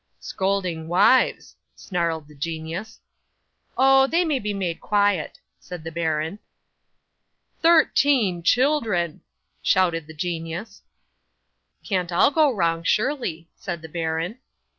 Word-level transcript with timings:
'"Scolding 0.19 0.87
wives," 0.87 1.55
snarled 1.75 2.27
the 2.27 2.33
genius. 2.33 2.99
'"Oh! 3.77 4.07
They 4.07 4.25
may 4.25 4.39
be 4.39 4.51
made 4.51 4.81
quiet," 4.81 5.39
said 5.59 5.83
the 5.83 5.91
baron. 5.91 6.39
'"Thirteen 7.61 8.41
children," 8.41 9.21
shouted 9.61 10.07
the 10.07 10.15
genius. 10.15 10.81
'"Can't 11.83 12.11
all 12.11 12.31
go 12.31 12.51
wrong, 12.51 12.81
surely," 12.81 13.47
said 13.55 13.83
the 13.83 13.89
baron. 13.89 14.39